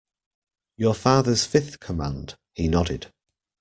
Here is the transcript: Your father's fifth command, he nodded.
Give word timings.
Your 0.77 0.95
father's 0.95 1.45
fifth 1.45 1.79
command, 1.79 2.35
he 2.55 2.67
nodded. 2.67 3.11